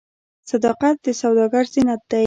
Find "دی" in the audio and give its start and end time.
2.11-2.19